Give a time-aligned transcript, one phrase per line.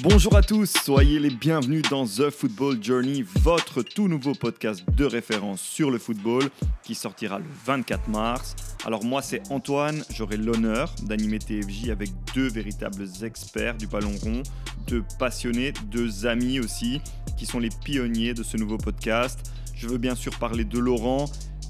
[0.00, 5.04] Bonjour à tous, soyez les bienvenus dans The Football Journey, votre tout nouveau podcast de
[5.04, 6.44] référence sur le football
[6.84, 8.54] qui sortira le 24 mars.
[8.84, 14.44] Alors moi c'est Antoine, j'aurai l'honneur d'animer TFJ avec deux véritables experts du ballon rond,
[14.86, 17.00] deux passionnés, deux amis aussi,
[17.36, 19.50] qui sont les pionniers de ce nouveau podcast.
[19.74, 21.24] Je veux bien sûr parler de Laurent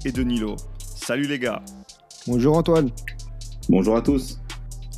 [0.05, 0.55] et de Nilo.
[0.77, 1.63] Salut les gars.
[2.27, 2.91] Bonjour Antoine.
[3.69, 4.39] Bonjour à tous.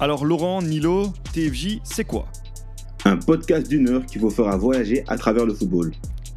[0.02, 2.28] Alors Laurent, Nilo, TFJ, c'est quoi?
[3.06, 5.92] Un podcast d'une heure qui vous fera voyager à travers le football.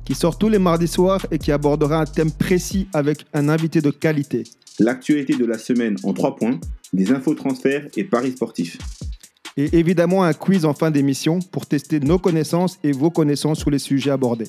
[0.04, 3.80] Qui sort tous les mardis soirs et qui abordera un thème précis avec un invité
[3.80, 4.44] de qualité.
[4.78, 6.58] L'actualité de la semaine en trois points,
[6.92, 8.78] des infos transferts et paris sportifs.
[9.56, 13.70] Et évidemment un quiz en fin d'émission pour tester nos connaissances et vos connaissances sur
[13.70, 14.48] les sujets abordés.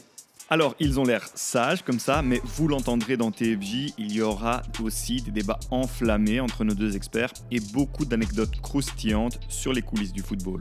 [0.49, 4.61] Alors, ils ont l'air sages comme ça, mais vous l'entendrez dans TFJ, il y aura
[4.83, 10.13] aussi des débats enflammés entre nos deux experts et beaucoup d'anecdotes croustillantes sur les coulisses
[10.13, 10.59] du football.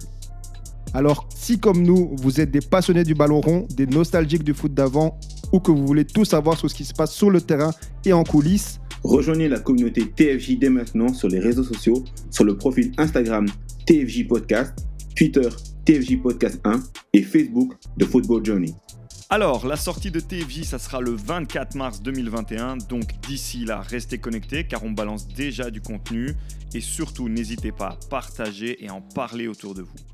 [0.95, 4.73] Alors, si comme nous, vous êtes des passionnés du ballon rond, des nostalgiques du foot
[4.73, 5.19] d'avant,
[5.53, 7.73] ou que vous voulez tout savoir sur ce qui se passe sur le terrain
[8.05, 12.57] et en coulisses, rejoignez la communauté TFJ dès maintenant sur les réseaux sociaux, sur le
[12.57, 13.47] profil Instagram
[13.87, 15.49] TFJ Podcast, Twitter
[15.85, 16.81] TFJ Podcast 1
[17.13, 18.73] et Facebook de Football Journey.
[19.31, 22.77] Alors, la sortie de TFJ, ça sera le 24 mars 2021.
[22.89, 26.37] Donc d'ici là, restez connectés car on balance déjà du contenu.
[26.73, 30.14] Et surtout, n'hésitez pas à partager et en parler autour de vous.